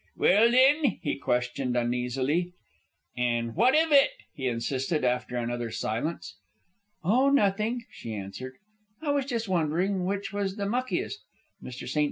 [0.17, 2.53] "Well, thin?" he questioned, uneasily.
[3.15, 6.37] "An' what iv it?" he insisted after another silence.
[7.03, 8.55] "Oh, nothing," she answered.
[9.03, 11.19] "I was just wondering which was the muckiest,
[11.61, 11.87] Mr.
[11.87, 11.99] St.